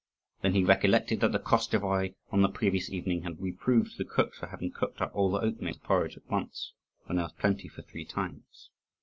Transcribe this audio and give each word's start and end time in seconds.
Then 0.41 0.55
he 0.55 0.63
recollected 0.63 1.19
that 1.19 1.31
the 1.31 1.37
Koschevoi, 1.37 2.15
on 2.31 2.41
the 2.41 2.49
previous 2.49 2.89
evening, 2.89 3.21
had 3.21 3.39
reproved 3.39 3.99
the 3.99 4.03
cooks 4.03 4.39
for 4.39 4.47
having 4.47 4.71
cooked 4.71 4.99
up 4.99 5.11
all 5.13 5.29
the 5.29 5.41
oatmeal 5.41 5.67
into 5.75 5.79
porridge 5.81 6.17
at 6.17 6.25
once, 6.27 6.73
when 7.05 7.17
there 7.17 7.25
was 7.25 7.33
plenty 7.33 7.67
for 7.67 7.83
three 7.83 8.05
times. 8.05 8.71